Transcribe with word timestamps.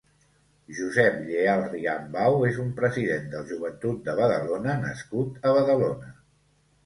Josep 0.77 1.17
Lleal 1.25 1.65
Riambau 1.73 2.45
és 2.47 2.57
un 2.63 2.71
president 2.79 3.29
del 3.35 3.45
Joventut 3.51 4.01
de 4.07 4.15
Badalona 4.21 4.75
nascut 4.87 5.47
a 5.51 5.53
Badalona. 5.59 6.11